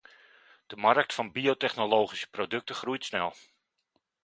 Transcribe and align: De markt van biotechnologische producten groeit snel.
De 0.67 0.75
markt 0.75 1.13
van 1.13 1.31
biotechnologische 1.31 2.29
producten 2.29 2.75
groeit 2.75 3.05
snel. 3.05 3.33